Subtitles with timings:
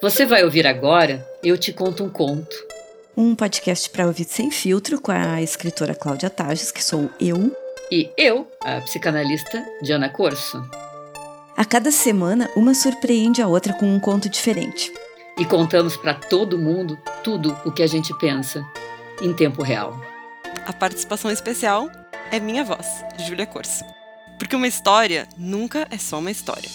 [0.00, 2.54] Você vai ouvir agora Eu Te Conto um Conto.
[3.16, 7.50] Um podcast para ouvir sem filtro com a escritora Cláudia Tages, que sou eu.
[7.90, 10.62] E eu, a psicanalista Diana Corso.
[11.56, 14.92] A cada semana, uma surpreende a outra com um conto diferente.
[15.36, 18.64] E contamos para todo mundo tudo o que a gente pensa,
[19.20, 20.00] em tempo real.
[20.64, 21.90] A participação especial
[22.30, 22.86] é minha voz,
[23.26, 23.84] Júlia Corso.
[24.38, 26.70] Porque uma história nunca é só uma história.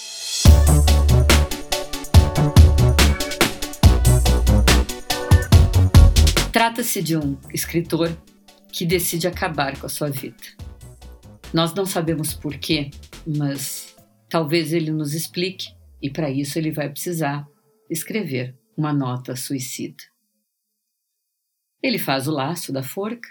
[6.63, 8.07] Trata-se de um escritor
[8.71, 10.41] que decide acabar com a sua vida.
[11.53, 12.89] Nós não sabemos porquê,
[13.27, 13.93] mas
[14.29, 17.45] talvez ele nos explique, e para isso ele vai precisar
[17.89, 20.01] escrever uma nota suicida.
[21.81, 23.27] Ele faz o laço da forca,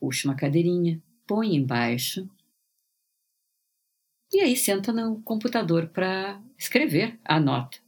[0.00, 2.28] puxa uma cadeirinha, põe embaixo
[4.32, 7.78] e aí senta no computador para escrever a nota.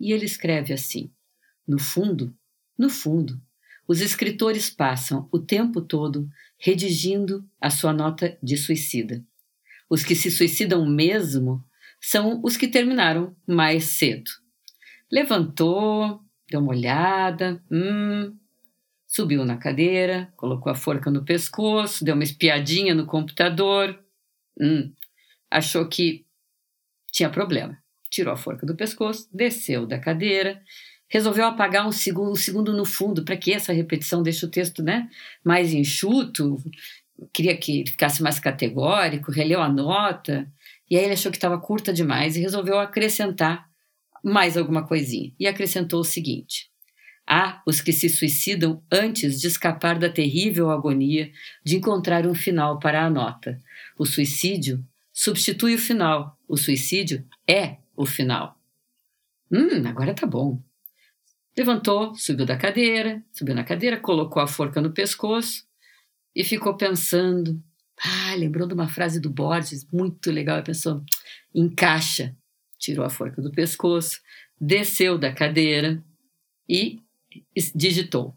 [0.00, 1.08] E ele escreve assim:
[1.64, 2.36] No fundo,
[2.76, 3.40] no fundo,
[3.90, 9.20] os escritores passam o tempo todo redigindo a sua nota de suicida.
[9.90, 11.60] Os que se suicidam mesmo
[12.00, 14.30] são os que terminaram mais cedo.
[15.10, 18.32] Levantou, deu uma olhada, hum,
[19.08, 23.98] subiu na cadeira, colocou a forca no pescoço, deu uma espiadinha no computador,
[24.56, 24.92] hum,
[25.50, 26.24] achou que
[27.10, 27.76] tinha problema.
[28.08, 30.62] Tirou a forca do pescoço, desceu da cadeira,
[31.10, 34.82] resolveu apagar um segundo, um segundo no fundo, para que essa repetição deixe o texto
[34.82, 35.10] né,
[35.44, 36.56] mais enxuto,
[37.32, 40.50] queria que ficasse mais categórico, releu a nota,
[40.88, 43.68] e aí ele achou que estava curta demais e resolveu acrescentar
[44.24, 45.32] mais alguma coisinha.
[45.38, 46.70] E acrescentou o seguinte:
[47.26, 51.30] Há os que se suicidam antes de escapar da terrível agonia
[51.64, 53.60] de encontrar um final para a nota.
[53.98, 56.36] O suicídio substitui o final.
[56.48, 58.58] O suicídio é o final.
[59.50, 60.60] Hum, agora tá bom.
[61.60, 65.66] Levantou, subiu da cadeira, subiu na cadeira, colocou a forca no pescoço
[66.34, 67.62] e ficou pensando.
[68.02, 70.56] Ah, lembrou de uma frase do Borges, muito legal.
[70.56, 71.04] Ele pensou:
[71.54, 72.34] encaixa.
[72.78, 74.22] Tirou a forca do pescoço,
[74.58, 76.02] desceu da cadeira
[76.66, 76.98] e
[77.74, 78.34] digitou.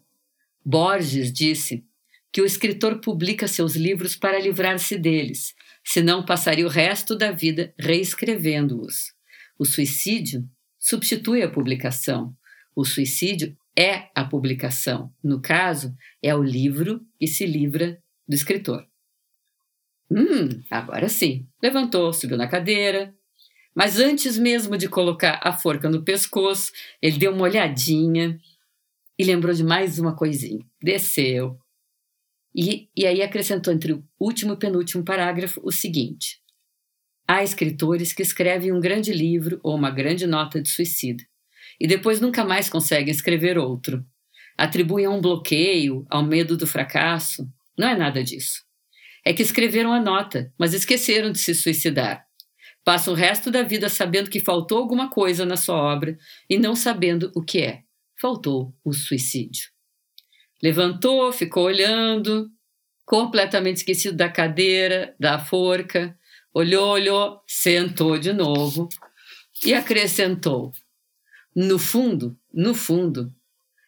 [0.65, 1.81] Borges disse
[2.29, 7.73] que o escritor publica seus livros para livrar-se deles, senão passaria o resto da vida
[7.79, 9.13] reescrevendo-os.
[9.57, 10.45] O suicídio
[10.77, 12.35] substitui a publicação.
[12.75, 15.11] O suicídio é a publicação.
[15.23, 18.85] No caso, é o livro que se livra do escritor.
[20.09, 21.47] Hum, agora sim.
[21.61, 23.13] Levantou, subiu na cadeira.
[23.75, 28.39] Mas antes mesmo de colocar a forca no pescoço, ele deu uma olhadinha
[29.17, 30.63] e lembrou de mais uma coisinha.
[30.81, 31.57] Desceu.
[32.55, 36.39] E, e aí acrescentou entre o último e penúltimo parágrafo o seguinte:
[37.27, 41.27] Há escritores que escrevem um grande livro ou uma grande nota de suicídio
[41.79, 44.05] e depois nunca mais conseguem escrever outro.
[44.57, 47.47] Atribuem a um bloqueio, ao medo do fracasso.
[47.77, 48.63] Não é nada disso.
[49.25, 52.25] É que escreveram a nota, mas esqueceram de se suicidar.
[52.83, 56.17] Passam o resto da vida sabendo que faltou alguma coisa na sua obra
[56.49, 57.81] e não sabendo o que é.
[58.19, 59.71] Faltou o suicídio.
[60.61, 62.49] Levantou, ficou olhando,
[63.05, 66.17] completamente esquecido da cadeira, da forca,
[66.53, 68.87] olhou, olhou, sentou de novo
[69.65, 70.71] e acrescentou:
[71.55, 73.33] no fundo, no fundo,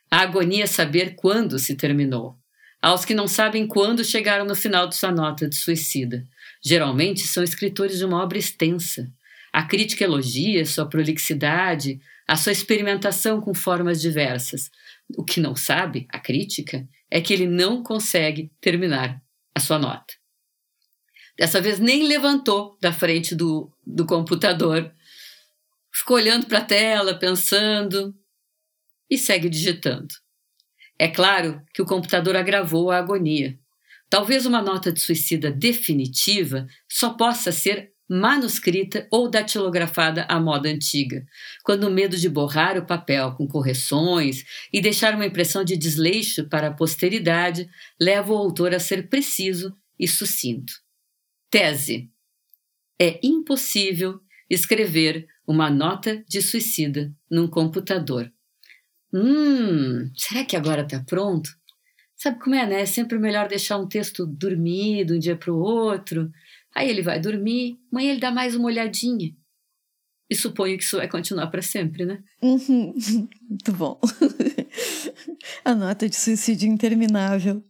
[0.09, 2.37] a agonia é saber quando se terminou.
[2.81, 6.23] Aos que não sabem quando chegaram no final de sua nota de suicida.
[6.63, 9.11] Geralmente são escritores de uma obra extensa.
[9.51, 14.69] A crítica elogia sua prolixidade, a sua experimentação com formas diversas.
[15.17, 19.21] O que não sabe, a crítica, é que ele não consegue terminar
[19.53, 20.13] a sua nota.
[21.37, 24.91] Dessa vez nem levantou da frente do, do computador
[25.95, 28.13] ficou olhando para a tela, pensando
[29.09, 30.13] e segue digitando.
[30.99, 33.57] É claro que o computador agravou a agonia.
[34.09, 41.25] Talvez uma nota de suicida definitiva só possa ser manuscrita ou datilografada à moda antiga,
[41.63, 46.47] quando o medo de borrar o papel com correções e deixar uma impressão de desleixo
[46.47, 47.67] para a posteridade
[47.99, 50.73] leva o autor a ser preciso e sucinto.
[51.49, 52.11] Tese:
[52.99, 54.19] É impossível
[54.49, 58.31] escrever uma nota de suicida num computador.
[59.13, 61.49] Hum, será que agora está pronto?
[62.15, 62.81] Sabe como é, né?
[62.81, 66.31] É sempre melhor deixar um texto dormir de um dia para o outro.
[66.73, 69.33] Aí ele vai dormir, amanhã ele dá mais uma olhadinha.
[70.29, 72.23] E suponho que isso vai continuar para sempre, né?
[72.41, 72.93] Uhum.
[73.47, 73.99] Muito bom.
[75.63, 77.63] A nota de suicídio interminável.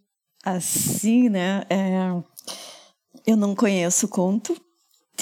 [0.44, 1.64] Assim, né?
[1.70, 2.10] É...
[3.28, 4.56] Eu não conheço o conto,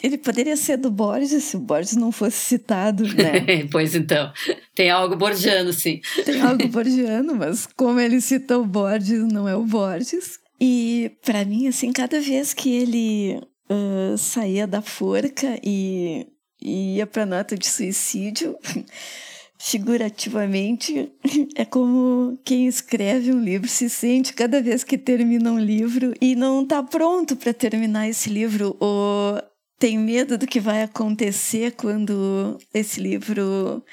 [0.02, 3.68] ele poderia ser do Borges se o Borges não fosse citado, né?
[3.72, 4.32] pois então,
[4.74, 6.02] tem algo borgiano, sim.
[6.26, 10.40] Tem algo borgiano, mas como ele cita o Borges, não é o Borges.
[10.60, 16.28] E para mim, assim, cada vez que ele uh, saía da forca e,
[16.62, 18.56] e ia para nota de suicídio,
[19.60, 21.12] figurativamente,
[21.56, 26.36] é como quem escreve um livro se sente cada vez que termina um livro e
[26.36, 29.42] não está pronto para terminar esse livro ou
[29.78, 33.84] tem medo do que vai acontecer quando esse livro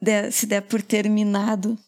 [0.00, 1.78] der, se der por terminado.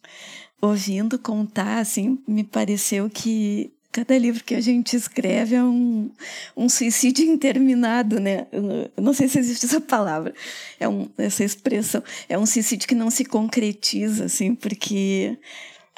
[0.61, 6.11] Ouvindo contar, assim, me pareceu que cada livro que a gente escreve é um,
[6.55, 8.47] um suicídio interminado, né?
[8.53, 10.35] Eu não sei se existe essa palavra,
[10.79, 12.03] é um, essa expressão.
[12.29, 15.39] É um suicídio que não se concretiza, assim, porque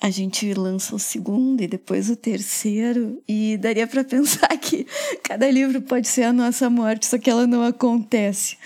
[0.00, 4.86] a gente lança o segundo e depois o terceiro, e daria para pensar que
[5.22, 8.56] cada livro pode ser a nossa morte, só que ela não acontece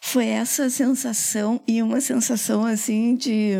[0.00, 3.52] foi essa sensação e uma sensação assim de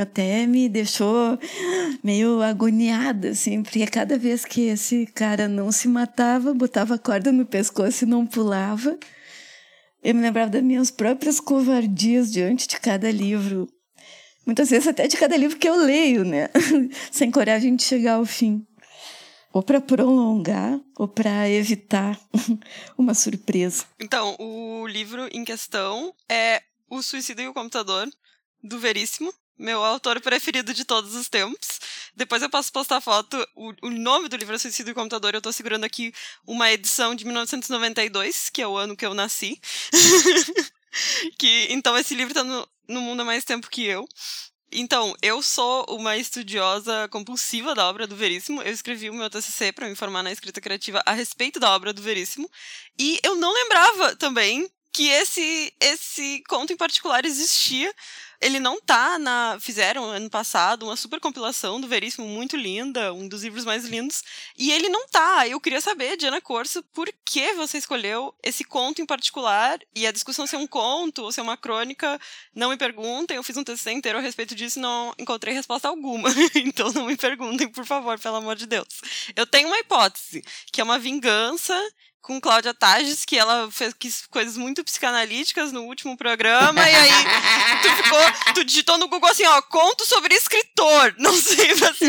[0.00, 1.38] até me deixou
[2.02, 7.30] meio agoniada assim, porque cada vez que esse cara não se matava, botava a corda
[7.30, 8.98] no pescoço e não pulava,
[10.02, 13.68] eu me lembrava das minhas próprias covardias diante de cada livro.
[14.44, 16.48] Muitas vezes até de cada livro que eu leio, né?
[17.10, 18.66] Sem coragem de chegar ao fim
[19.52, 22.18] ou para prolongar ou para evitar
[22.96, 23.84] uma surpresa.
[24.00, 28.08] Então, o livro em questão é O Suicídio e o Computador,
[28.62, 31.80] do Veríssimo, meu autor preferido de todos os tempos.
[32.16, 33.36] Depois eu posso postar foto.
[33.54, 35.34] O, o nome do livro é Suicídio e o Computador.
[35.34, 36.12] Eu estou segurando aqui
[36.46, 39.60] uma edição de 1992, que é o ano que eu nasci.
[41.38, 44.06] que Então esse livro está no, no mundo há mais tempo que eu.
[44.74, 48.62] Então, eu sou uma estudiosa compulsiva da obra do Veríssimo.
[48.62, 51.92] Eu escrevi o meu TCC para me formar na escrita criativa a respeito da obra
[51.92, 52.50] do Veríssimo.
[52.98, 57.92] E eu não lembrava também que esse, esse conto em particular existia
[58.42, 59.56] ele não tá na.
[59.60, 64.24] Fizeram ano passado uma super compilação do Veríssimo muito linda, um dos livros mais lindos.
[64.58, 65.46] E ele não tá.
[65.46, 69.78] Eu queria saber, Diana Corso, por que você escolheu esse conto em particular?
[69.94, 72.20] E a discussão se é um conto ou se é uma crônica,
[72.52, 73.36] não me perguntem.
[73.36, 76.28] Eu fiz um TCC inteiro a respeito disso e não encontrei resposta alguma.
[76.56, 78.88] então não me perguntem, por favor, pelo amor de Deus.
[79.36, 80.42] Eu tenho uma hipótese,
[80.72, 81.80] que é uma vingança
[82.22, 83.92] com Cláudia Tages, que ela fez
[84.30, 87.10] coisas muito psicanalíticas no último programa, e aí
[87.82, 92.04] tu ficou, tu digitou no Google assim, ó, conto sobre escritor, não sei pra se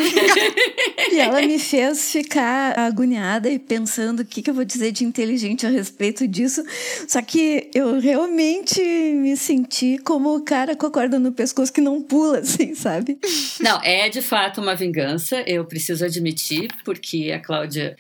[1.12, 5.04] E ela me fez ficar agoniada e pensando o que, que eu vou dizer de
[5.04, 6.63] inteligente a respeito disso,
[7.07, 11.81] só que eu realmente me senti como o cara com a corda no pescoço que
[11.81, 13.18] não pula, assim, sabe?
[13.60, 17.98] Não, é de fato uma vingança, eu preciso admitir, porque a Cláudia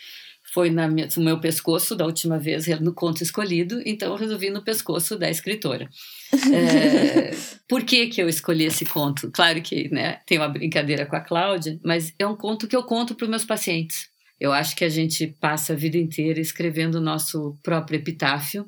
[0.53, 4.51] foi na minha, no meu pescoço da última vez, no conto escolhido, então eu resolvi
[4.51, 5.89] no pescoço da escritora.
[6.31, 7.31] É,
[7.67, 9.31] por que, que eu escolhi esse conto?
[9.31, 12.83] Claro que né, tem uma brincadeira com a Cláudia, mas é um conto que eu
[12.83, 14.07] conto para os meus pacientes.
[14.39, 18.67] Eu acho que a gente passa a vida inteira escrevendo o nosso próprio epitáfio,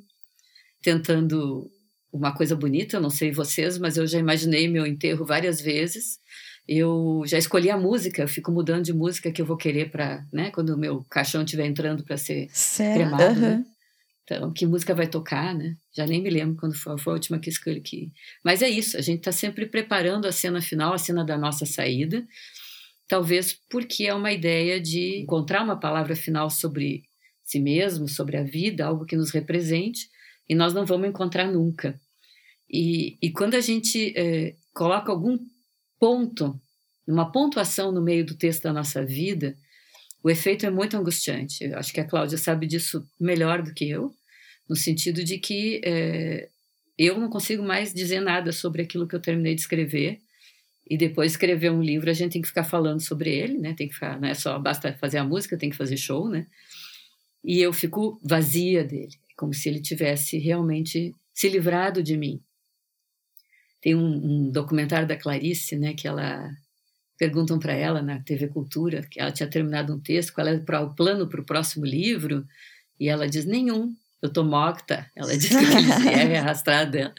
[0.82, 1.70] tentando
[2.12, 6.18] uma coisa bonita, eu não sei vocês, mas eu já imaginei meu enterro várias vezes
[6.68, 10.26] eu já escolhi a música, eu fico mudando de música que eu vou querer para,
[10.34, 12.96] né, quando o meu caixão estiver entrando para ser certo.
[12.96, 13.40] cremado, uhum.
[13.40, 13.66] né?
[14.24, 15.78] Então, que música vai tocar, né?
[15.96, 17.80] Já nem me lembro quando foi, foi a última que escolhi.
[17.80, 18.12] Que...
[18.44, 21.64] Mas é isso, a gente está sempre preparando a cena final, a cena da nossa
[21.64, 22.26] saída,
[23.08, 27.04] talvez porque é uma ideia de encontrar uma palavra final sobre
[27.44, 30.10] si mesmo, sobre a vida, algo que nos represente,
[30.50, 32.00] e nós não vamos encontrar nunca.
[32.68, 35.38] E, e quando a gente é, coloca algum
[36.00, 36.60] ponto,
[37.08, 39.56] uma pontuação no meio do texto da nossa vida,
[40.24, 41.64] o efeito é muito angustiante.
[41.64, 44.12] Eu acho que a Cláudia sabe disso melhor do que eu,
[44.68, 46.50] no sentido de que é,
[46.98, 50.20] eu não consigo mais dizer nada sobre aquilo que eu terminei de escrever.
[50.88, 53.74] E depois escrever um livro, a gente tem que ficar falando sobre ele, né?
[53.74, 56.46] Tem que ficar, não é só basta fazer a música, tem que fazer show, né?
[57.44, 62.40] E eu fico vazia dele, como se ele tivesse realmente se livrado de mim.
[63.86, 66.50] Tem um, um documentário da Clarice, né, que ela
[67.20, 70.96] perguntam para ela na TV Cultura que ela tinha terminado um texto, qual é o
[70.96, 72.44] plano para o próximo livro,
[73.00, 73.94] e ela diz nenhum.
[74.24, 75.08] Eu tô morta.
[75.16, 75.56] Ela diz que
[76.10, 77.14] é arrastado dela.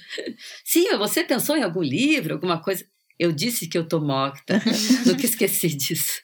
[0.64, 2.84] Sim, você pensou em algum livro, alguma coisa?
[3.16, 4.60] Eu disse que eu tô morta.
[5.06, 6.20] Nunca esqueci disso.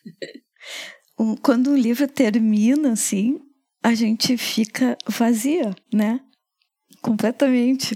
[1.40, 3.38] Quando um livro termina, assim,
[3.80, 6.18] a gente fica vazia, né?
[7.00, 7.94] Completamente.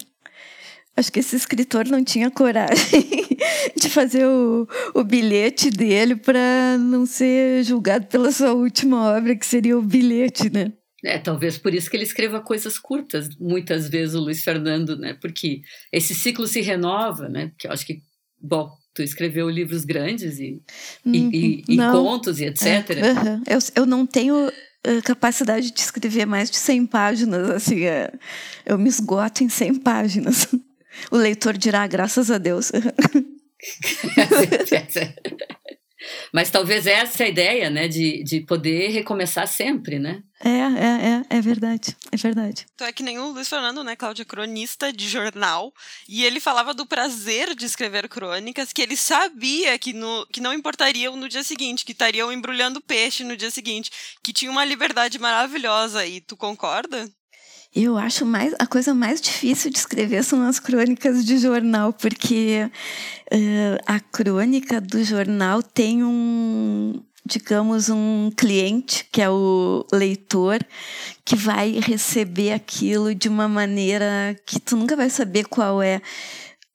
[0.96, 3.28] Acho que esse escritor não tinha coragem
[3.78, 9.44] de fazer o, o bilhete dele para não ser julgado pela sua última obra, que
[9.44, 10.72] seria o bilhete, né?
[11.04, 15.14] É, talvez por isso que ele escreva coisas curtas, muitas vezes o Luiz Fernando, né?
[15.20, 15.60] Porque
[15.92, 17.48] esse ciclo se renova, né?
[17.48, 18.00] Porque eu acho que,
[18.40, 20.62] bom, tu escreveu livros grandes e,
[21.04, 22.64] uhum, e, e, e contos e etc.
[22.66, 23.42] É, uhum.
[23.46, 24.50] eu, eu não tenho
[24.82, 28.12] eh, capacidade de escrever mais de 100 páginas, assim, é,
[28.64, 30.48] eu me esgoto em 100 páginas.
[31.10, 32.72] O leitor dirá, graças a Deus.
[36.32, 37.88] Mas talvez essa é a ideia, né?
[37.88, 40.22] De, de poder recomeçar sempre, né?
[40.44, 42.66] É, é, é, é verdade, é verdade.
[42.74, 45.72] Então é que nem o Luiz Fernando, né, Cláudia, cronista de jornal,
[46.06, 50.52] e ele falava do prazer de escrever crônicas, que ele sabia que, no, que não
[50.52, 53.90] importariam no dia seguinte, que estariam embrulhando peixe no dia seguinte,
[54.22, 57.10] que tinha uma liberdade maravilhosa, e tu concorda?
[57.78, 62.70] Eu acho mais a coisa mais difícil de escrever são as crônicas de jornal, porque
[63.30, 70.58] uh, a crônica do jornal tem um, digamos, um cliente, que é o leitor,
[71.22, 76.00] que vai receber aquilo de uma maneira que tu nunca vai saber qual é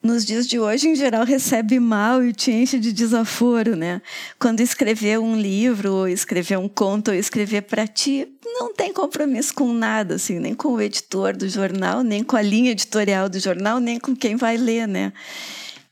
[0.03, 4.01] nos dias de hoje, em geral, recebe mal e te enche de desaforo, né?
[4.39, 9.53] Quando escrever um livro, ou escrever um conto, ou escrever para ti, não tem compromisso
[9.53, 13.39] com nada, assim, nem com o editor do jornal, nem com a linha editorial do
[13.39, 15.13] jornal, nem com quem vai ler, né?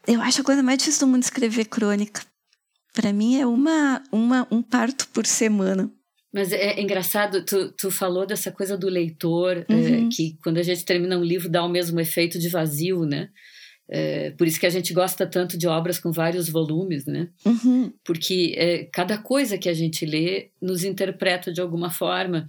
[0.08, 2.22] Eu acho a coisa mais difícil do mundo escrever crônica.
[2.94, 5.90] Para mim é uma, uma, um parto por semana.
[6.34, 10.08] Mas é, é engraçado, tu, tu falou dessa coisa do leitor, é, uhum.
[10.08, 13.30] é, que quando a gente termina um livro dá o mesmo efeito de vazio, né?
[13.92, 17.30] É, por isso que a gente gosta tanto de obras com vários volumes, né?
[17.44, 17.92] Uhum.
[18.04, 22.48] Porque é, cada coisa que a gente lê nos interpreta de alguma forma.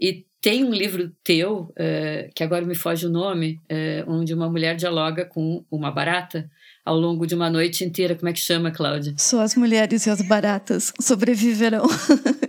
[0.00, 4.48] E tem um livro teu, é, que agora me foge o nome, é, onde uma
[4.48, 6.48] mulher dialoga com uma barata
[6.84, 8.14] ao longo de uma noite inteira.
[8.14, 9.14] Como é que chama, Cláudia?
[9.16, 11.86] Só as mulheres e as baratas sobreviverão.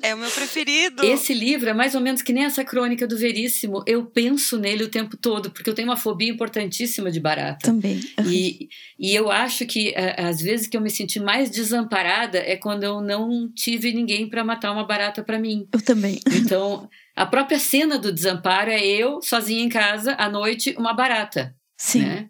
[0.02, 1.04] É o meu preferido.
[1.04, 3.84] Esse livro é mais ou menos que nem essa crônica do Veríssimo.
[3.86, 7.60] Eu penso nele o tempo todo, porque eu tenho uma fobia importantíssima de barata.
[7.64, 8.02] Também.
[8.26, 12.84] E, e eu acho que às vezes que eu me senti mais desamparada é quando
[12.84, 15.68] eu não tive ninguém para matar uma barata para mim.
[15.72, 16.20] Eu também.
[16.34, 21.56] Então, a própria cena do desamparo é eu sozinha em casa à noite, uma barata.
[21.78, 22.02] Sim.
[22.02, 22.30] Né?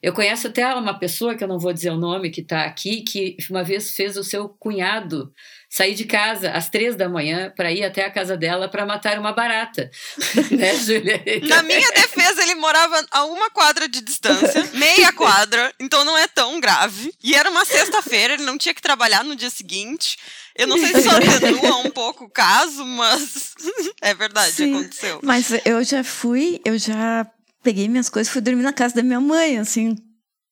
[0.00, 3.02] Eu conheço até uma pessoa, que eu não vou dizer o nome, que está aqui,
[3.02, 5.32] que uma vez fez o seu cunhado
[5.68, 9.18] sair de casa às três da manhã para ir até a casa dela para matar
[9.18, 9.90] uma barata.
[10.50, 11.20] né, Júlia?
[11.48, 16.28] Na minha defesa, ele morava a uma quadra de distância, meia quadra, então não é
[16.28, 17.12] tão grave.
[17.22, 20.16] E era uma sexta-feira, ele não tinha que trabalhar no dia seguinte.
[20.56, 23.52] Eu não sei se só atenua um pouco o caso, mas
[24.00, 25.20] é verdade, Sim, aconteceu.
[25.22, 27.26] Mas eu já fui, eu já
[27.68, 29.94] peguei minhas coisas e fui dormir na casa da minha mãe, assim,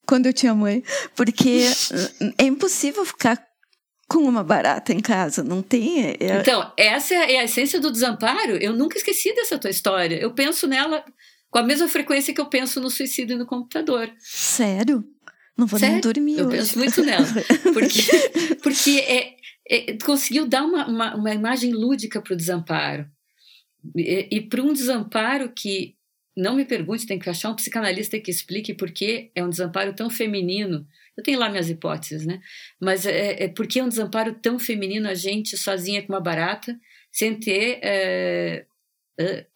[0.07, 0.83] quando eu tinha mãe.
[1.15, 1.63] Porque
[2.37, 3.43] é impossível ficar
[4.07, 6.09] com uma barata em casa, não tem.
[6.09, 6.17] É...
[6.21, 8.59] é então, essa é a essência do desamparo.
[8.59, 10.17] Eu nunca esqueci dessa tua história.
[10.17, 11.03] Eu penso nela
[11.51, 14.13] com a mesma frequência que eu penso no suicídio no computador.
[14.19, 15.03] Sério?
[15.57, 15.95] Não vou Sério?
[15.95, 16.39] nem dormir.
[16.39, 16.59] Eu hoje.
[16.59, 17.27] penso muito nela.
[17.73, 19.37] Porque, porque é,
[19.71, 23.07] é conseguiu dar uma, uma, uma imagem lúdica para o desamparo.
[23.97, 25.96] E, e para um desamparo que
[26.37, 29.95] não me pergunte, tem que achar um psicanalista que explique por que é um desamparo
[29.95, 30.87] tão feminino.
[31.17, 32.41] Eu tenho lá minhas hipóteses, né?
[32.81, 36.79] Mas é, é porque é um desamparo tão feminino a gente sozinha com uma barata,
[37.11, 38.67] sem ter é,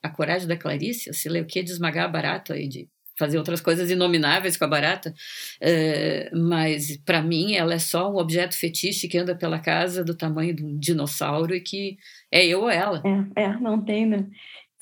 [0.03, 2.89] a coragem da Clarice, sei lá o que, de esmagar a barata e de
[3.21, 5.15] fazer outras coisas inomináveis com a barata,
[5.61, 10.17] é, mas para mim ela é só um objeto fetiche que anda pela casa do
[10.17, 11.99] tamanho de um dinossauro e que
[12.33, 13.03] é eu ou ela.
[13.37, 14.27] É, é não tem, né?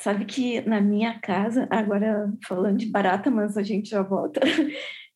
[0.01, 4.41] Sabe que na minha casa, agora falando de barata, mas a gente já volta,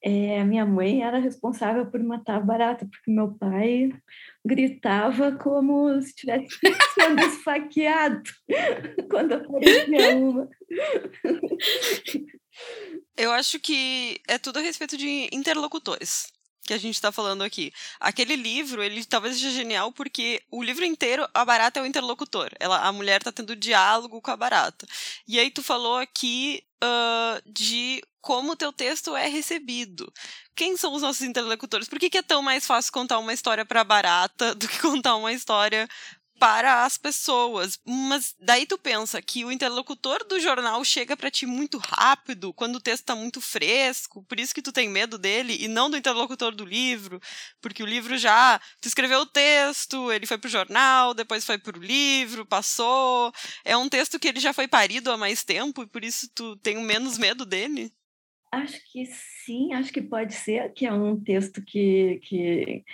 [0.03, 3.91] é, a minha mãe era responsável por matar a barata, porque meu pai
[4.45, 6.49] gritava como se estivesse
[6.95, 8.23] sendo esfaqueado
[9.09, 10.49] quando aparecia uma.
[13.17, 16.27] Eu acho que é tudo a respeito de interlocutores
[16.65, 17.73] que a gente está falando aqui.
[17.99, 22.51] Aquele livro, ele talvez seja genial porque o livro inteiro, a barata é o interlocutor.
[22.61, 24.87] Ela, a mulher está tendo diálogo com a barata.
[25.27, 30.13] E aí tu falou aqui uh, de como o teu texto é recebido.
[30.55, 31.89] Quem são os nossos interlocutores?
[31.89, 35.17] Por que, que é tão mais fácil contar uma história para barata do que contar
[35.17, 35.89] uma história
[36.43, 37.79] para as pessoas.
[37.87, 42.75] Mas daí tu pensa que o interlocutor do jornal chega para ti muito rápido, quando
[42.75, 45.97] o texto está muito fresco, por isso que tu tem medo dele e não do
[45.97, 47.21] interlocutor do livro,
[47.61, 51.79] porque o livro já tu escreveu o texto, ele foi pro jornal, depois foi pro
[51.79, 53.33] livro, passou.
[53.65, 56.57] É um texto que ele já foi parido há mais tempo e por isso tu
[56.57, 57.93] tem menos medo dele?
[58.51, 59.07] Acho que
[59.47, 62.85] sim, acho que pode ser que é um texto que, que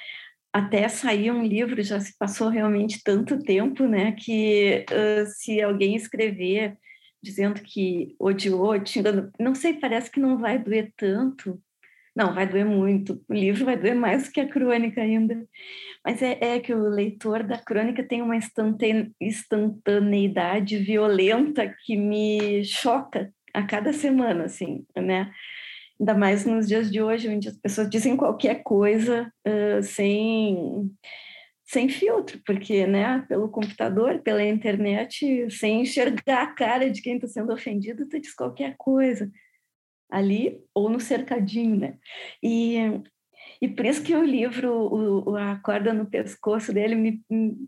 [0.53, 4.13] até sair um livro já se passou realmente tanto tempo, né?
[4.13, 6.77] Que uh, se alguém escrever
[7.23, 11.61] dizendo que odiou, xingando, não sei, parece que não vai doer tanto.
[12.15, 13.23] Não, vai doer muito.
[13.29, 15.47] O livro vai doer mais que a crônica ainda.
[16.05, 18.37] Mas é, é que o leitor da crônica tem uma
[19.21, 25.33] instantaneidade violenta que me choca a cada semana, assim, né?
[26.01, 30.91] Ainda mais nos dias de hoje, onde as pessoas dizem qualquer coisa uh, sem
[31.69, 37.29] sem filtro, porque, né, pelo computador, pela internet, sem enxergar a cara de quem está
[37.29, 39.31] sendo ofendido, tu diz qualquer coisa
[40.11, 41.99] ali ou no cercadinho, né?
[42.43, 42.79] E,
[43.61, 47.21] e por isso que o livro, o, a corda no pescoço dele me,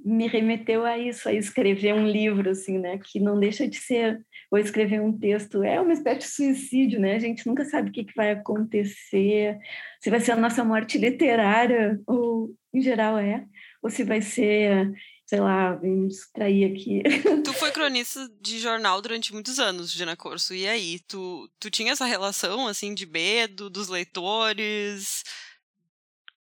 [0.05, 2.99] me remeteu a isso, a escrever um livro, assim, né?
[2.99, 7.17] Que não deixa de ser, ou escrever um texto, é uma espécie de suicídio, né?
[7.17, 9.59] A gente nunca sabe o que, que vai acontecer,
[10.01, 13.45] se vai ser a nossa morte literária, ou em geral é,
[13.83, 14.93] ou se vai ser,
[15.27, 17.03] sei lá, me distrair aqui.
[17.45, 21.01] Tu foi cronista de jornal durante muitos anos, Gina Corso, e aí?
[21.09, 25.25] Tu, tu tinha essa relação, assim, de medo dos leitores?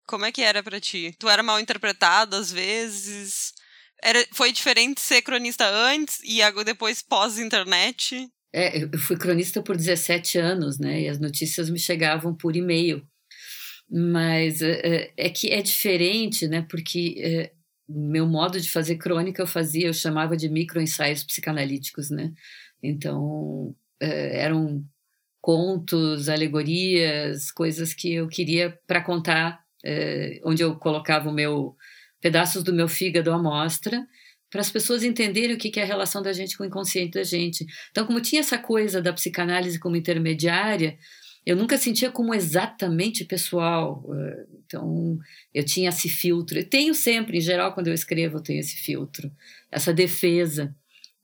[0.06, 1.14] Como é que era para ti?
[1.18, 3.52] Tu era mal interpretado às vezes?
[4.02, 8.28] Era, foi diferente ser cronista antes e depois pós-internet?
[8.52, 11.02] É, eu fui cronista por 17 anos, né?
[11.02, 13.06] E as notícias me chegavam por e-mail
[13.88, 16.66] mas é, é, que é diferente, né?
[16.68, 17.52] Porque é,
[17.88, 22.32] meu modo de fazer crônica eu fazia, eu chamava de microensaios psicanalíticos, né?
[22.82, 24.84] Então eram
[25.40, 31.76] contos, alegorias, coisas que eu queria para contar, é, onde eu colocava o meu
[32.20, 34.04] pedaços do meu fígado à mostra
[34.50, 37.22] para as pessoas entenderem o que é a relação da gente com o inconsciente da
[37.22, 37.64] gente.
[37.90, 40.96] Então, como tinha essa coisa da psicanálise como intermediária,
[41.44, 44.04] eu nunca sentia como exatamente pessoal.
[44.12, 45.18] Eh, então,
[45.54, 46.58] eu tinha esse filtro.
[46.58, 49.30] Eu tenho sempre, em geral, quando eu escrevo, eu tenho esse filtro,
[49.70, 50.74] essa defesa.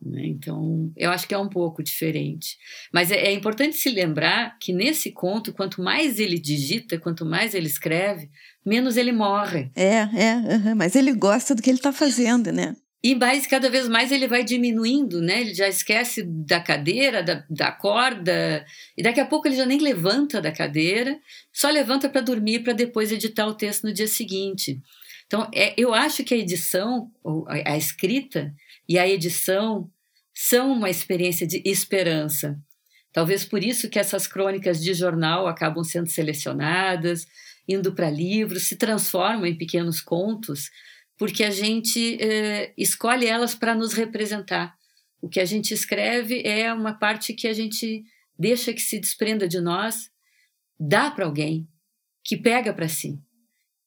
[0.05, 0.27] Né?
[0.27, 2.57] Então, eu acho que é um pouco diferente.
[2.93, 7.55] Mas é, é, importante se lembrar que nesse conto, quanto mais ele digita, quanto mais
[7.55, 8.29] ele escreve,
[8.67, 9.71] menos ele morre.
[9.77, 12.75] É, é, mas ele gosta do que ele está fazendo, né?
[13.05, 15.41] E mais, cada vez mais ele vai diminuindo, né?
[15.41, 18.65] Ele já esquece da cadeira, da, da corda,
[18.97, 21.19] e daqui a pouco ele já nem levanta da cadeira,
[21.53, 24.81] só levanta para dormir para depois editar o texto no dia seguinte.
[25.27, 27.11] Então, é, eu acho que a edição,
[27.49, 28.55] a escrita
[28.89, 29.91] e a edição
[30.35, 32.59] são uma experiência de esperança.
[33.13, 37.27] Talvez por isso que essas crônicas de jornal acabam sendo selecionadas,
[37.69, 40.71] indo para livros, se transformam em pequenos contos
[41.23, 44.77] porque a gente eh, escolhe elas para nos representar.
[45.21, 48.03] O que a gente escreve é uma parte que a gente
[48.37, 50.11] deixa que se desprenda de nós,
[50.81, 51.69] dá para alguém,
[52.25, 53.21] que pega para si.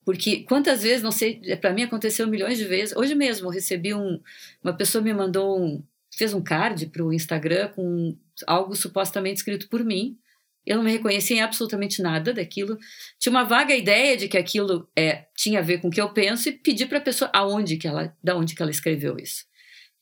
[0.05, 2.95] Porque quantas vezes, não sei, para mim aconteceu milhões de vezes.
[2.95, 4.21] Hoje mesmo eu recebi um,
[4.63, 5.83] uma pessoa me mandou um,
[6.15, 8.15] fez um card para o Instagram com
[8.45, 10.15] algo supostamente escrito por mim.
[10.63, 12.77] Eu não me reconhecia em absolutamente nada daquilo.
[13.19, 16.09] Tinha uma vaga ideia de que aquilo é, tinha a ver com o que eu
[16.13, 19.45] penso e pedi para a pessoa aonde que ela, da onde que ela escreveu isso.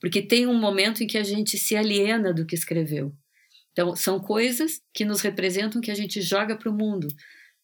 [0.02, 3.14] Porque tem um momento em que a gente se aliena do que escreveu.
[3.72, 7.08] Então, são coisas que nos representam que a gente joga para o mundo.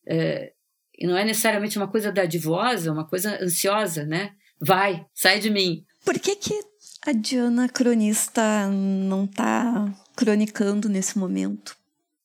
[0.08, 0.54] É,
[1.00, 4.34] e não é necessariamente uma coisa dadivosa, uma coisa ansiosa, né?
[4.62, 5.86] Vai, sai de mim.
[6.04, 6.60] Por que, que
[7.08, 11.80] a Diana cronista não está cronicando nesse momento?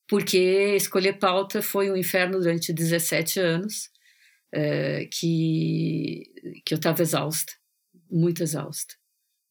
[0.09, 3.91] porque escolher pauta foi um inferno durante 17 anos,
[4.53, 6.23] é, que,
[6.65, 7.53] que eu estava exausta,
[8.11, 8.95] muito exausta,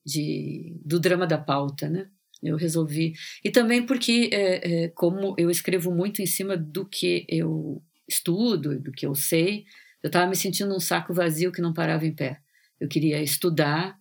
[0.06, 2.08] de, do drama da pauta, né?
[2.42, 3.14] Eu resolvi.
[3.44, 8.80] E também porque, é, é, como eu escrevo muito em cima do que eu estudo,
[8.80, 9.66] do que eu sei,
[10.04, 12.39] eu estava me sentindo um saco vazio que não parava em pé.
[12.80, 13.98] Eu queria estudar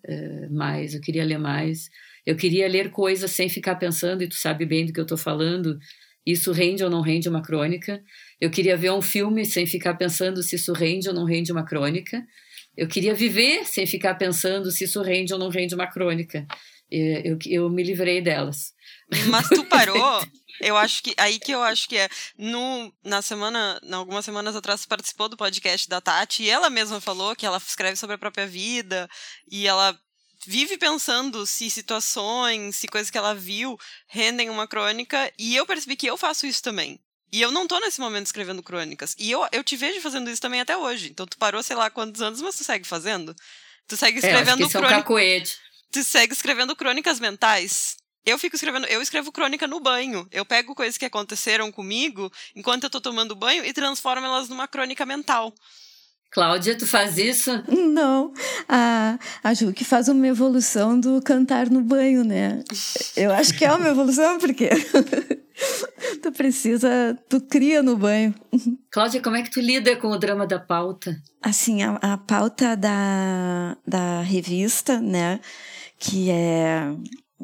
[0.51, 1.89] mais, eu queria ler mais,
[2.27, 5.19] eu queria ler coisas sem ficar pensando, e tu sabe bem do que eu estou
[5.19, 5.79] falando,
[6.27, 8.03] isso rende ou não rende uma crônica.
[8.41, 11.65] Eu queria ver um filme sem ficar pensando se isso rende ou não rende uma
[11.65, 12.25] crônica.
[12.77, 16.47] Eu queria viver sem ficar pensando se isso rende ou não rende uma crônica.
[16.91, 18.73] Eu, eu me livrei delas.
[19.29, 20.21] Mas tu parou?
[20.63, 24.87] Eu acho que aí que eu acho que é no na semana, algumas semanas atrás
[24.87, 28.47] participou do podcast da Tati e ela mesma falou que ela escreve sobre a própria
[28.47, 29.09] vida
[29.51, 29.99] e ela
[30.47, 35.97] vive pensando se situações, se coisas que ela viu rendem uma crônica, e eu percebi
[35.97, 37.01] que eu faço isso também.
[37.33, 39.17] E eu não tô nesse momento escrevendo crônicas.
[39.19, 41.09] E eu, eu te vejo fazendo isso também até hoje.
[41.11, 43.35] Então tu parou, sei lá, quantos anos, mas tu segue fazendo.
[43.89, 45.59] Tu segue escrevendo é, crônicas.
[45.93, 47.97] tu segue escrevendo crônicas mentais.
[48.25, 50.27] Eu fico escrevendo, eu escrevo crônica no banho.
[50.31, 54.69] Eu pego coisas que aconteceram comigo enquanto eu tô tomando banho e transformo elas numa
[54.69, 55.53] crônica mental.
[56.31, 57.51] Cláudia, tu faz isso?
[57.69, 58.33] Não.
[58.67, 62.63] A, a Ju que faz uma evolução do cantar no banho, né?
[63.15, 64.71] Eu acho que é uma evolução, porque
[66.23, 68.35] tu precisa, tu cria no banho.
[68.91, 71.15] Cláudia, como é que tu lida com o drama da pauta?
[71.43, 75.39] Assim, a, a pauta da, da revista, né?
[75.99, 76.95] Que é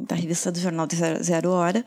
[0.06, 1.84] da revista do Jornal de Zero, Zero Hora,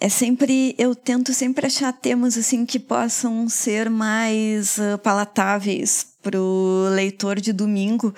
[0.00, 6.40] é sempre eu tento sempre achar temas assim que possam ser mais uh, palatáveis para
[6.40, 8.14] o leitor de domingo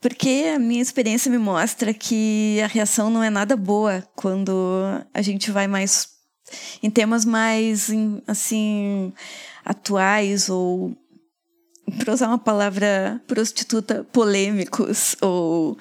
[0.00, 4.52] porque a minha experiência me mostra que a reação não é nada boa quando
[5.14, 6.08] a gente vai mais
[6.82, 7.90] em temas mais
[8.26, 9.12] assim
[9.64, 10.94] atuais ou
[11.98, 15.78] para usar uma palavra prostituta polêmicos ou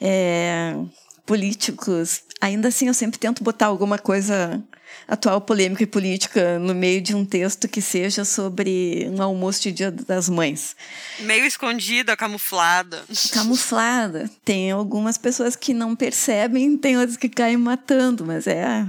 [0.00, 0.76] é,
[1.26, 4.62] políticos, ainda assim eu sempre tento botar alguma coisa
[5.08, 9.72] atual, polêmica e política no meio de um texto que seja sobre um almoço de
[9.72, 10.76] Dia das Mães.
[11.20, 13.04] Meio escondida, camuflada.
[13.32, 14.30] Camuflada.
[14.44, 18.86] Tem algumas pessoas que não percebem, tem outras que caem matando, mas é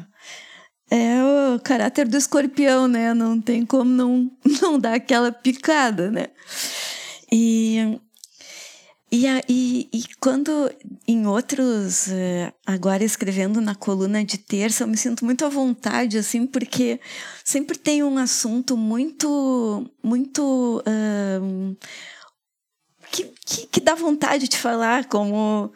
[0.90, 1.18] é
[1.56, 3.14] o caráter do escorpião, né?
[3.14, 6.28] Não tem como não, não dar aquela picada, né?
[7.32, 8.00] E
[9.16, 10.70] e, e, e, quando
[11.08, 16.18] em outros, eh, agora escrevendo na coluna de terça, eu me sinto muito à vontade,
[16.18, 17.00] assim, porque
[17.44, 20.84] sempre tem um assunto muito, muito.
[20.86, 21.76] Um,
[23.10, 25.72] que, que, que, dá vontade de falar, como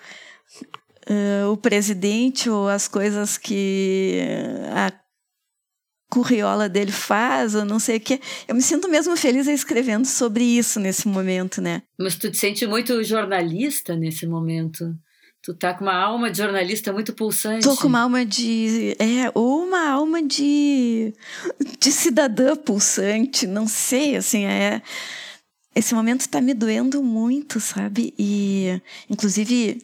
[1.10, 4.20] uh, o presidente ou as coisas que.
[4.76, 4.99] a
[6.10, 8.20] curriola dele faz, ou não sei o quê.
[8.48, 11.84] Eu me sinto mesmo feliz escrevendo sobre isso nesse momento, né?
[11.98, 14.96] Mas tu te sente muito jornalista nesse momento?
[15.42, 17.64] Tu tá com uma alma de jornalista muito pulsante.
[17.64, 18.96] Tô com uma alma de.
[19.00, 21.14] É, ou uma alma de.
[21.80, 24.82] de cidadã pulsante, não sei, assim, é.
[25.74, 28.14] Esse momento tá me doendo muito, sabe?
[28.20, 29.82] E, inclusive,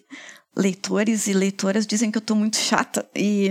[0.56, 3.08] leitores e leitoras dizem que eu estou muito chata.
[3.16, 3.50] E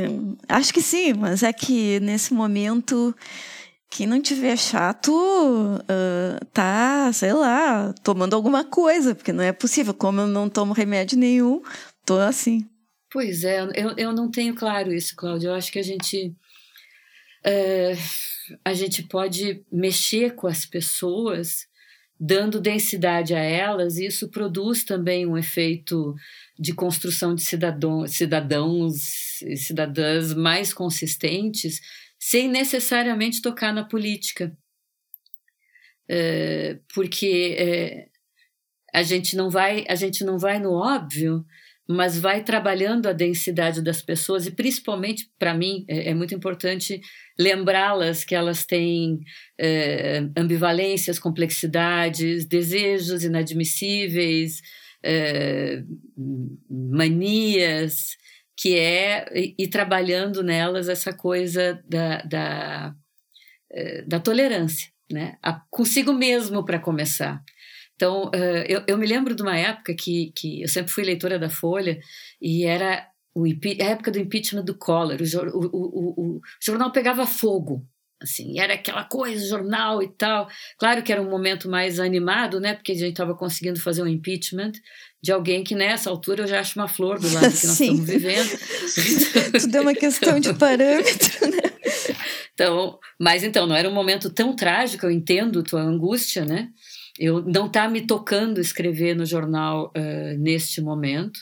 [0.48, 3.14] acho que sim, mas é que nesse momento,
[3.90, 9.92] quem não tiver chato uh, tá, sei lá, tomando alguma coisa, porque não é possível.
[9.92, 11.62] Como eu não tomo remédio nenhum,
[12.04, 12.68] tô assim.
[13.12, 15.48] Pois é, eu, eu não tenho claro isso, Cláudia.
[15.48, 16.34] Eu acho que a gente.
[17.46, 17.96] Uh,
[18.64, 21.66] a gente pode mexer com as pessoas
[22.26, 26.14] dando densidade a elas, e isso produz também um efeito
[26.58, 31.80] de construção de cidadão, cidadãos e cidadãs mais consistentes,
[32.18, 34.56] sem necessariamente tocar na política.
[36.08, 38.08] É, porque é,
[38.94, 41.44] a gente não vai a gente não vai no óbvio
[41.88, 47.00] mas vai trabalhando a densidade das pessoas e principalmente para mim é, é, muito importante
[47.38, 49.20] lembrá-las que elas têm
[49.58, 54.62] é, ambivalências, complexidades, desejos inadmissíveis,
[55.02, 55.82] é,
[56.70, 58.16] manias,
[58.56, 59.26] que é
[59.58, 62.94] ir trabalhando nelas essa coisa da, da,
[63.70, 65.36] é, da tolerância, né?
[65.42, 67.42] A, consigo mesmo para começar.
[67.96, 71.38] Então, uh, eu, eu me lembro de uma época que, que eu sempre fui leitora
[71.38, 71.98] da Folha
[72.40, 75.18] e era o, a época do impeachment do Collor.
[75.54, 77.86] O, o, o, jornal pegava fogo,
[78.22, 80.48] assim, era aquela coisa, jornal e tal.
[80.78, 82.74] Claro que era um momento mais animado, né?
[82.74, 84.72] Porque a gente estava conseguindo fazer um impeachment
[85.22, 88.06] de alguém que nessa altura eu já acho uma flor do lado que nós estamos
[88.06, 88.50] vivendo.
[89.60, 91.74] Tudo é uma questão de parâmetro, né?
[92.54, 96.68] Então, mas então, não era um momento tão trágico, eu entendo tua angústia, né?
[97.18, 101.38] Eu não está me tocando escrever no jornal uh, neste momento,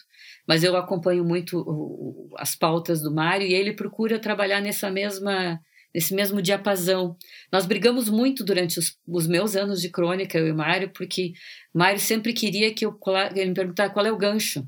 [0.47, 5.61] mas eu acompanho muito o, as pautas do Mário e ele procura trabalhar nessa mesma
[5.95, 7.17] nesse mesmo diapasão.
[7.53, 11.33] Nós brigamos muito durante os, os meus anos de crônica, eu e Mário, porque
[11.75, 12.99] Mário sempre queria que eu
[13.35, 14.67] ele me perguntasse qual é o gancho,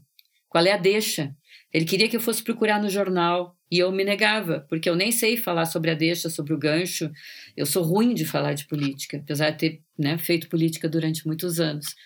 [0.48, 1.34] qual é a deixa.
[1.72, 5.10] Ele queria que eu fosse procurar no jornal e eu me negava, porque eu nem
[5.10, 7.10] sei falar sobre a deixa, sobre o gancho.
[7.56, 11.58] Eu sou ruim de falar de política, apesar de ter né, feito política durante muitos
[11.58, 11.96] anos.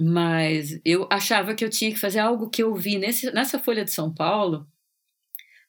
[0.00, 3.84] Mas eu achava que eu tinha que fazer algo que eu vi nesse, nessa Folha
[3.84, 4.66] de São Paulo,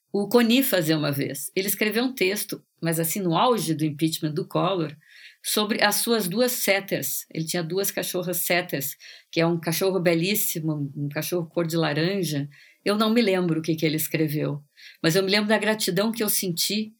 [0.10, 1.52] o Coni fazer uma vez.
[1.54, 4.96] Ele escreveu um texto, mas assim, no auge do impeachment do Collor,
[5.44, 7.26] sobre as suas duas setters.
[7.30, 8.96] Ele tinha duas cachorras setters,
[9.30, 12.48] que é um cachorro belíssimo, um cachorro cor de laranja.
[12.86, 14.64] Eu não me lembro o que, que ele escreveu,
[15.02, 16.94] mas eu me lembro da gratidão que eu senti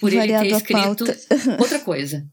[0.00, 1.04] por Variado ele ter escrito
[1.58, 2.26] outra coisa.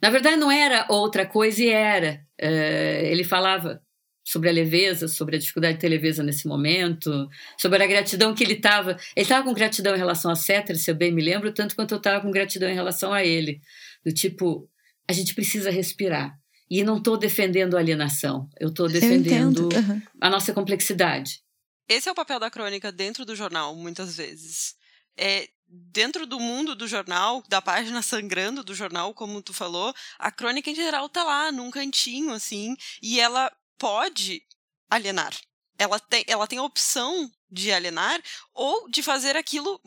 [0.00, 2.20] Na verdade, não era outra coisa e era.
[2.40, 3.80] Uh, ele falava
[4.24, 7.28] sobre a leveza, sobre a dificuldade de ter leveza nesse momento,
[7.58, 8.92] sobre a gratidão que ele estava.
[9.16, 11.92] Ele estava com gratidão em relação a Cetra, se eu bem me lembro, tanto quanto
[11.92, 13.60] eu estava com gratidão em relação a ele.
[14.04, 14.68] Do tipo,
[15.08, 16.36] a gente precisa respirar.
[16.70, 20.02] E não estou defendendo a alienação, eu estou defendendo uhum.
[20.20, 21.40] a nossa complexidade.
[21.88, 24.74] Esse é o papel da crônica dentro do jornal, muitas vezes.
[25.16, 30.30] É, dentro do mundo do jornal, da página sangrando do jornal, como tu falou, a
[30.30, 34.42] crônica em geral tá lá, num cantinho, assim, e ela pode
[34.90, 35.34] alienar.
[35.78, 38.22] Ela tem, ela tem a opção de alienar
[38.54, 39.80] ou de fazer aquilo,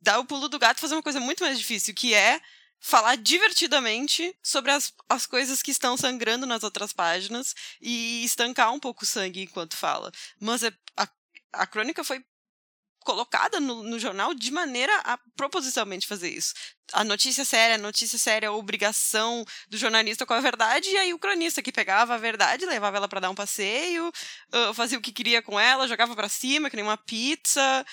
[0.00, 2.40] dar o pulo do gato fazer uma coisa muito mais difícil, que é
[2.82, 8.80] falar divertidamente sobre as, as coisas que estão sangrando nas outras páginas e estancar um
[8.80, 10.10] pouco o sangue enquanto fala.
[10.40, 11.08] Mas é, a,
[11.52, 12.22] a crônica foi
[13.04, 16.54] colocada no, no, jornal de maneira a propositalmente fazer isso.
[16.92, 21.14] A notícia séria, a notícia séria, a obrigação do jornalista com a verdade, e aí
[21.14, 25.00] o cronista que pegava a verdade, levava ela para dar um passeio, uh, fazia o
[25.00, 27.84] que queria com ela, jogava para cima, que nem uma pizza.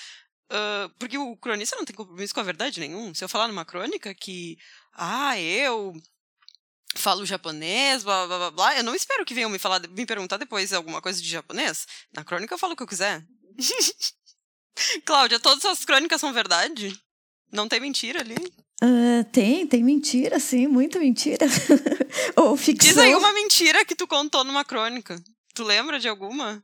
[0.50, 3.14] Uh, porque o cronista não tem compromisso com a verdade nenhum.
[3.14, 4.58] Se eu falar numa crônica que,
[4.94, 5.92] ah, eu
[6.96, 10.38] falo japonês, blá blá blá blá, eu não espero que venham me falar, me perguntar
[10.38, 11.86] depois alguma coisa de japonês.
[12.12, 13.24] Na crônica eu falo o que eu quiser.
[15.04, 16.98] Cláudia, todas as crônicas são verdade?
[17.52, 18.36] Não tem mentira ali?
[18.82, 21.46] Uh, tem, tem mentira, sim, muita mentira.
[22.34, 22.88] Ou ficção.
[22.88, 25.22] Diz aí uma mentira que tu contou numa crônica.
[25.54, 26.62] Tu lembra de alguma?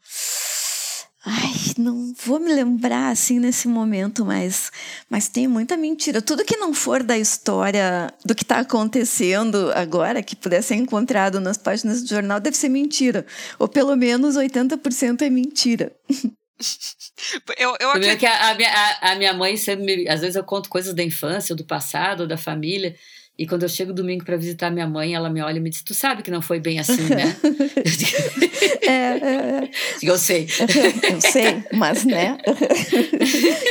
[1.28, 4.70] Ai, não vou me lembrar assim nesse momento, mas,
[5.10, 6.22] mas tem muita mentira.
[6.22, 11.40] Tudo que não for da história do que está acontecendo agora, que puder ser encontrado
[11.40, 13.26] nas páginas do jornal, deve ser mentira.
[13.58, 15.92] Ou pelo menos 80% é mentira.
[17.58, 18.20] eu, eu acredito...
[18.20, 20.94] que a, a, minha, a, a minha mãe sempre me, às vezes eu conto coisas
[20.94, 22.94] da infância, do passado, da família.
[23.38, 25.82] E quando eu chego domingo para visitar minha mãe, ela me olha e me diz:
[25.82, 27.36] Tu sabe que não foi bem assim, né?
[28.80, 29.70] é, é, é.
[30.02, 30.46] Eu sei.
[31.12, 32.38] Eu sei, mas né?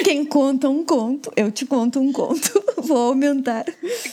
[0.04, 3.66] Quem conta um conto, eu te conto um conto, vou aumentar.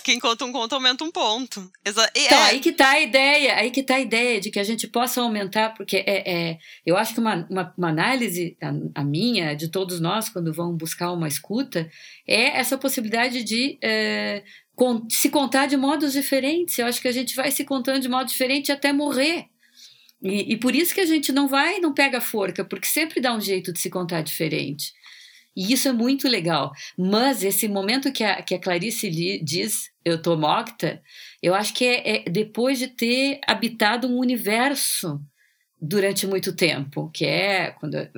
[0.02, 1.70] Quem conta um conto aumenta um ponto.
[1.84, 2.42] Exa então, é.
[2.50, 5.20] aí que tá a ideia, aí que tá a ideia de que a gente possa
[5.20, 9.68] aumentar, porque é, é eu acho que uma, uma, uma análise, a, a, minha, de
[9.68, 11.90] todos nós, quando vão buscar uma escuta,
[12.26, 14.42] é essa possibilidade de é,
[15.10, 16.78] se contar de modos diferentes.
[16.78, 19.46] Eu acho que a gente vai se contando de modo diferente até morrer.
[20.22, 23.34] E, e, por isso que a gente não vai, não pega forca, porque sempre dá
[23.34, 24.92] um jeito de se contar diferente.
[25.54, 26.72] E isso é muito legal.
[26.96, 29.10] Mas esse momento que a, que a Clarice
[29.42, 31.02] diz, eu tô morta,
[31.42, 35.20] eu acho que é, é depois de ter habitado um universo
[35.80, 37.74] durante muito tempo, que é,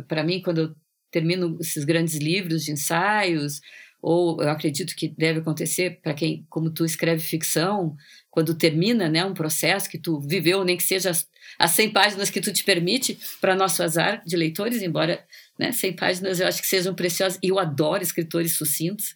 [0.06, 0.74] para mim, quando eu
[1.10, 3.60] termino esses grandes livros de ensaios,
[4.04, 7.96] ou eu acredito que deve acontecer para quem, como tu escreve ficção,
[8.30, 11.26] quando termina né, um processo que tu viveu, nem que seja as,
[11.58, 15.24] as 100 páginas que tu te permite, para nosso azar de leitores, embora
[15.58, 19.14] né, 100 páginas eu acho que sejam preciosas, e eu adoro escritores sucintos.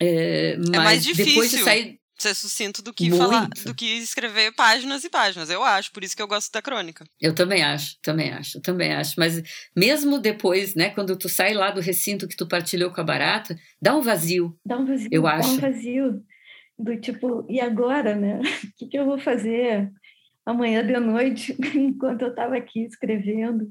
[0.00, 1.26] É, mas é mais difícil.
[1.26, 3.16] depois de sair ser sucinto do que Muito.
[3.16, 5.50] falar, do que escrever páginas e páginas.
[5.50, 7.04] Eu acho, por isso que eu gosto da crônica.
[7.20, 9.14] Eu também acho, também acho, também acho.
[9.18, 9.42] Mas
[9.74, 13.58] mesmo depois, né, quando tu sai lá do recinto que tu partilhou com a barata,
[13.80, 14.58] dá um vazio.
[14.64, 15.08] Dá um vazio.
[15.12, 15.50] Eu dá acho.
[15.50, 16.24] um vazio
[16.78, 18.40] do tipo, e agora, né?
[18.40, 18.42] O
[18.78, 19.90] que, que eu vou fazer
[20.44, 23.70] amanhã de noite enquanto eu estava aqui escrevendo?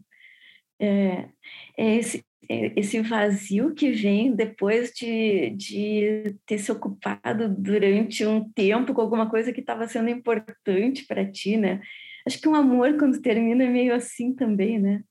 [0.80, 1.30] É,
[1.76, 8.94] é esse, esse vazio que vem depois de, de ter se ocupado durante um tempo
[8.94, 11.82] com alguma coisa que estava sendo importante para ti, né?
[12.26, 15.02] Acho que um amor, quando termina, é meio assim também, né?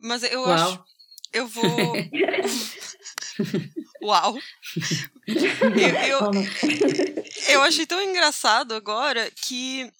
[0.00, 0.52] Mas eu Uau.
[0.52, 0.84] acho.
[1.32, 1.64] Eu vou.
[4.02, 4.36] Uau!
[5.26, 6.20] Eu, eu,
[7.50, 9.90] eu achei tão engraçado agora que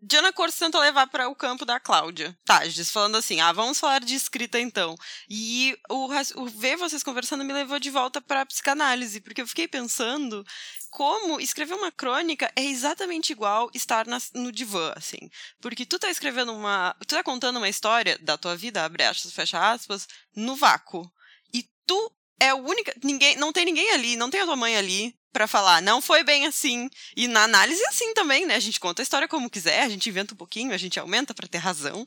[0.00, 4.00] Diana Corso tenta levar para o campo da Cláudia Tages, falando assim: ah, vamos falar
[4.00, 4.94] de escrita então.
[5.28, 9.46] E o, o ver vocês conversando me levou de volta para a psicanálise, porque eu
[9.46, 10.44] fiquei pensando
[10.90, 15.30] como escrever uma crônica é exatamente igual estar na, no divã, assim.
[15.60, 16.94] Porque tu tá escrevendo uma.
[17.00, 21.10] Tu tá contando uma história da tua vida, abre aspas, fecha aspas, no vácuo.
[21.52, 22.94] E tu é a única.
[23.02, 26.24] Ninguém, não tem ninguém ali, não tem a tua mãe ali, para falar, não foi
[26.24, 26.88] bem assim.
[27.14, 28.54] E na análise é assim também, né?
[28.54, 31.34] A gente conta a história como quiser, a gente inventa um pouquinho, a gente aumenta
[31.34, 32.06] para ter razão.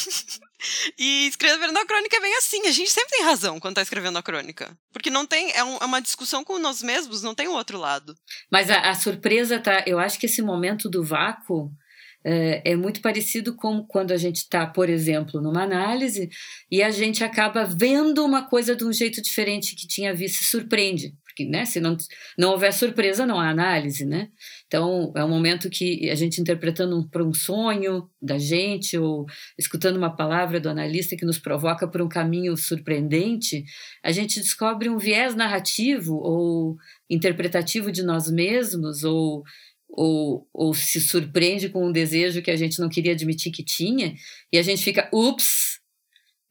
[0.98, 4.16] e escrevendo a crônica é bem assim, a gente sempre tem razão quando tá escrevendo
[4.16, 4.74] a crônica.
[4.94, 7.76] Porque não tem, é, um, é uma discussão com nós mesmos, não tem o outro
[7.76, 8.16] lado.
[8.50, 11.70] Mas a, a surpresa tá, eu acho que esse momento do vácuo
[12.24, 16.30] é, é muito parecido com quando a gente está, por exemplo, numa análise
[16.70, 20.44] e a gente acaba vendo uma coisa de um jeito diferente que tinha visto, se
[20.44, 21.96] surpreende porque né, se não,
[22.36, 24.28] não houver surpresa, não há análise, né?
[24.66, 29.24] Então, é um momento que a gente interpretando para um sonho da gente ou
[29.56, 33.64] escutando uma palavra do analista que nos provoca por um caminho surpreendente,
[34.02, 36.76] a gente descobre um viés narrativo ou
[37.08, 39.44] interpretativo de nós mesmos ou
[39.90, 44.14] ou, ou se surpreende com um desejo que a gente não queria admitir que tinha,
[44.52, 45.80] e a gente fica, ups.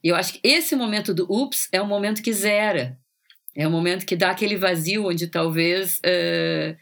[0.04, 3.00] E eu acho que esse momento do ups é o momento que zera.
[3.58, 6.78] É o momento que dá aquele vazio onde talvez uh,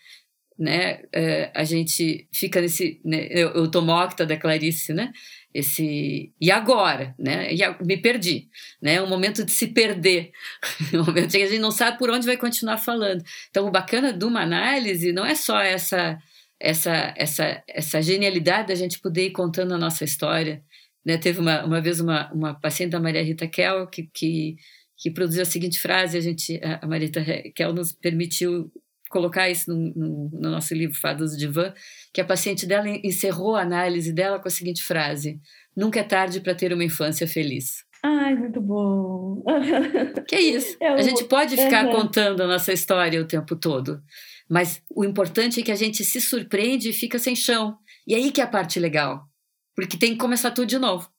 [0.60, 3.00] né, uh, a gente fica nesse.
[3.04, 5.12] Né, eu, eu tomo octa da Clarice, né?
[5.56, 7.54] esse e agora, né?
[7.54, 8.50] E me perdi,
[8.82, 9.02] né?
[9.02, 10.32] Um momento de se perder,
[10.94, 13.24] um momento que a gente não sabe por onde vai continuar falando.
[13.50, 16.20] Então, o bacana de uma análise não é só essa
[16.60, 20.62] essa essa essa genialidade da gente poder ir contando a nossa história,
[21.06, 21.18] né?
[21.18, 24.58] Teve uma, uma vez uma, uma paciente da Maria Rita Kel que, que
[24.98, 28.72] que produziu a seguinte frase, a gente a Maria Rita Kel nos permitiu
[29.10, 31.74] colocar isso no, no, no nosso livro Fadas do Divã,
[32.14, 35.40] que a paciente dela encerrou a análise dela com a seguinte frase:
[35.76, 37.84] Nunca é tarde para ter uma infância feliz.
[38.04, 39.44] Ai, muito bom.
[40.28, 40.78] Que é isso.
[40.80, 41.92] É a gente pode ficar uhum.
[41.92, 44.02] contando a nossa história o tempo todo,
[44.50, 47.78] mas o importante é que a gente se surpreende e fica sem chão.
[48.08, 49.24] E aí que é a parte legal,
[49.76, 51.10] porque tem que começar tudo de novo.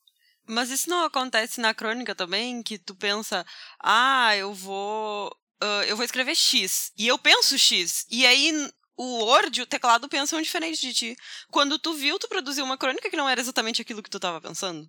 [0.46, 3.44] Mas isso não acontece na crônica também, que tu pensa,
[3.82, 6.92] ah, eu vou uh, eu vou escrever X.
[6.96, 8.06] E eu penso X.
[8.10, 11.16] E aí o Word, o teclado pensam diferente de ti.
[11.50, 14.40] Quando tu viu, tu produziu uma crônica que não era exatamente aquilo que tu estava
[14.40, 14.88] pensando.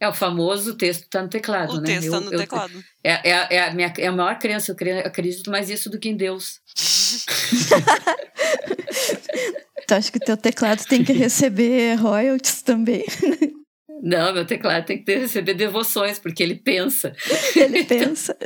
[0.00, 1.80] É o famoso texto está no teclado, o né?
[1.80, 2.84] O texto está no eu, teclado.
[3.02, 6.08] É, é, é, a minha, é a maior crença, eu acredito mais isso do que
[6.08, 6.60] em Deus.
[9.86, 13.04] tu acha que teu teclado tem que receber royalties também?
[14.02, 17.14] Não, meu teclado tem que ter, receber devoções, porque ele pensa.
[17.56, 18.36] Ele pensa.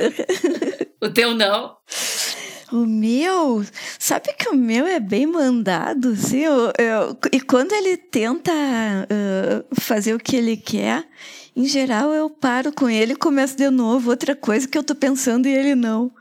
[1.01, 1.75] o teu não.
[2.71, 3.65] O meu,
[3.97, 9.81] sabe que o meu é bem mandado, assim, eu, eu, e quando ele tenta uh,
[9.81, 11.03] fazer o que ele quer,
[11.55, 14.93] em geral eu paro com ele e começo de novo, outra coisa que eu tô
[14.93, 16.11] pensando e ele não.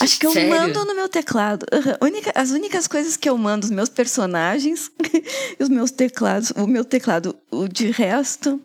[0.00, 0.50] Acho que eu Sério?
[0.50, 1.66] mando no meu teclado.
[2.00, 4.90] Única, as únicas coisas que eu mando, os meus personagens
[5.58, 6.50] e os meus teclados.
[6.52, 8.60] O meu teclado, o de resto,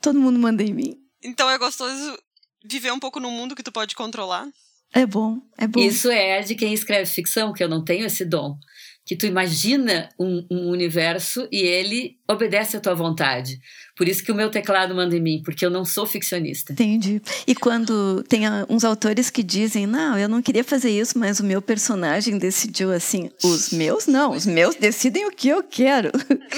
[0.00, 0.96] todo mundo manda em mim.
[1.22, 2.18] Então é gostoso
[2.64, 4.46] viver um pouco no mundo que tu pode controlar.
[4.92, 5.80] É bom, é bom.
[5.80, 8.56] Isso é de quem escreve ficção, que eu não tenho esse dom.
[9.04, 13.60] Que tu imagina um, um universo e ele obedece à tua vontade.
[13.96, 16.74] Por isso que o meu teclado manda em mim, porque eu não sou ficcionista.
[16.74, 17.22] Entendi.
[17.46, 21.44] E quando tem uns autores que dizem, não, eu não queria fazer isso, mas o
[21.44, 26.10] meu personagem decidiu assim, os meus não, os meus decidem o que eu quero.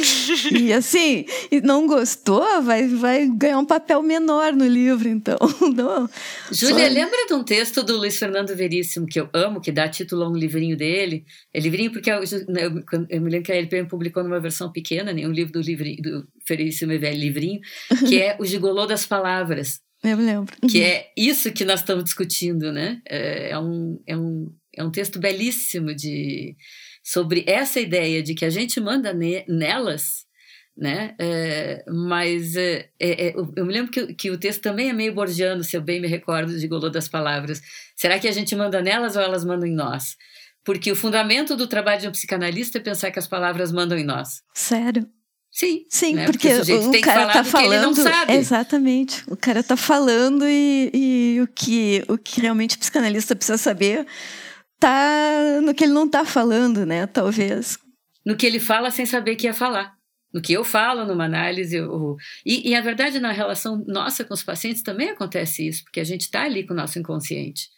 [0.51, 5.39] e assim, e não gostou, vai, vai ganhar um papel menor no livro, então.
[5.79, 6.09] Não.
[6.51, 6.95] Júlia, Só...
[6.95, 10.29] lembra de um texto do Luiz Fernando Veríssimo, que eu amo, que dá título a
[10.29, 11.25] um livrinho dele?
[11.53, 15.27] É livrinho porque eu, eu, eu me lembro que LPM publicou numa versão pequena, né,
[15.27, 17.61] um livro do livrinho do Veríssimo e Velho livrinho,
[18.09, 19.81] que é o gigolô das palavras.
[20.03, 20.55] Eu lembro.
[20.69, 23.01] Que é isso que nós estamos discutindo, né?
[23.09, 26.57] É, é um, é um, é um texto belíssimo de,
[27.03, 30.25] sobre essa ideia de que a gente manda ne, nelas,
[30.77, 31.17] né?
[31.19, 35.13] É, mas é, é, é eu me lembro que, que o texto também é meio
[35.13, 37.61] borgiano, se eu bem me recordo, de Gigolô das Palavras.
[37.97, 40.17] Será que a gente manda nelas ou elas mandam em nós?
[40.65, 44.05] Porque o fundamento do trabalho de um psicanalista é pensar que as palavras mandam em
[44.05, 44.43] nós.
[44.55, 45.09] Sério?
[45.51, 45.85] Sim.
[45.89, 46.27] Sim, né?
[46.27, 47.97] porque, porque o, o cara tá falando.
[48.29, 49.25] Exatamente.
[49.27, 54.07] O cara tá falando e, e, o, que, o que realmente o psicanalista precisa saber
[54.79, 57.07] tá no que ele não tá falando, né?
[57.07, 57.79] Talvez.
[58.25, 59.97] No que ele fala sem saber que ia falar.
[60.33, 61.77] No que eu falo numa análise.
[61.77, 66.01] Eu, e, e a verdade, na relação nossa com os pacientes também acontece isso, porque
[66.01, 67.69] a gente está ali com o nosso inconsciente.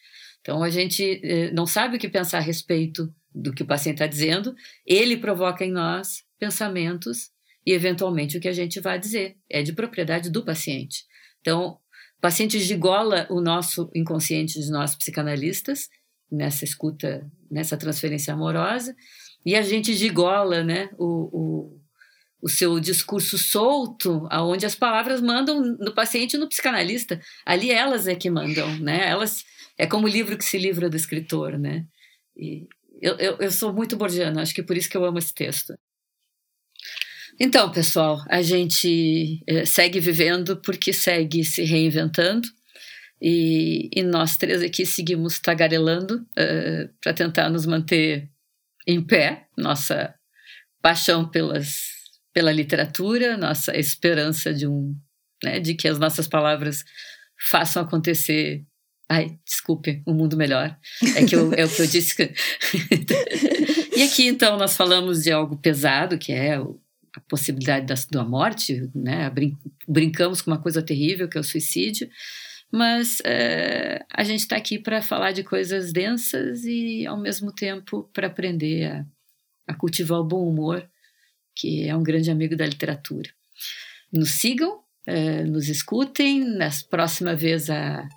[0.41, 3.97] Então a gente eh, não sabe o que pensar a respeito do que o paciente
[3.97, 4.55] está dizendo,
[4.85, 7.31] ele provoca em nós pensamentos
[7.67, 11.05] e, eventualmente, o que a gente vai dizer é de propriedade do paciente.
[11.41, 11.79] Então,
[12.19, 15.89] o paciente gigola o nosso inconsciente de nós psicanalistas
[16.31, 18.95] nessa escuta, nessa transferência amorosa,
[19.45, 21.81] e a gente gigola né, o, o,
[22.43, 27.21] o seu discurso solto, aonde as palavras mandam no paciente e no psicanalista.
[27.45, 29.09] Ali elas é que mandam, né?
[29.09, 29.45] Elas
[29.79, 31.87] é como o livro que se livra do escritor, né?
[32.37, 32.69] E
[33.01, 35.75] eu, eu, eu sou muito borgiana, acho que por isso que eu amo esse texto.
[37.43, 42.47] Então, pessoal, a gente é, segue vivendo porque segue se reinventando.
[43.23, 48.31] E, e nós três aqui seguimos tagarelando uh, para tentar nos manter
[48.87, 50.15] em pé, nossa
[50.83, 51.81] paixão pelas,
[52.33, 54.95] pela literatura, nossa esperança de um,
[55.43, 56.85] né, de que as nossas palavras
[57.51, 58.65] façam acontecer.
[59.09, 60.77] Ai, desculpe, um mundo melhor.
[61.17, 62.15] É que eu, é o que eu disse.
[63.97, 66.81] e aqui então nós falamos de algo pesado, que é o
[67.17, 69.29] a possibilidade da, da morte, né?
[69.31, 69.57] Brin
[69.87, 72.09] brincamos com uma coisa terrível que é o suicídio,
[72.73, 78.09] mas é, a gente está aqui para falar de coisas densas e, ao mesmo tempo,
[78.13, 79.07] para aprender a,
[79.67, 80.89] a cultivar o bom humor,
[81.55, 83.29] que é um grande amigo da literatura.
[84.13, 86.45] Nos sigam, é, nos escutem.
[86.45, 88.09] Na próxima vez a,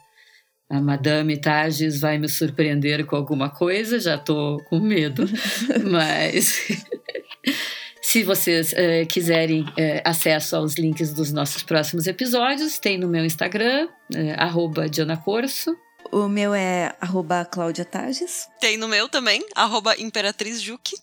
[0.70, 5.26] a Madame Tages vai me surpreender com alguma coisa, já estou com medo,
[5.90, 6.60] mas.
[8.04, 13.26] Se vocês uh, quiserem uh, acesso aos links dos nossos próximos episódios, tem no meu
[13.26, 15.74] Instagram, uh, Diana Corso.
[16.12, 18.48] O meu é arroba Cláudia Tages.
[18.60, 20.98] Tem no meu também, arroba Imperatriz Juque.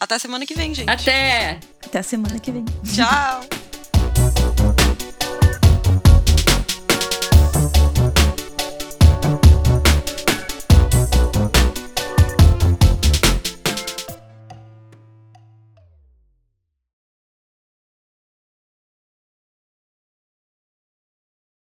[0.00, 0.88] Até semana que vem, gente.
[0.88, 1.60] Até!
[1.84, 2.64] Até semana que vem.
[2.82, 3.44] Tchau!